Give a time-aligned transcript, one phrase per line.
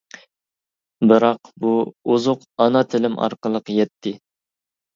[1.11, 4.19] بىراق، بۇ ئوزۇق ئانا تىلىم ئارقىلىق يەتتى.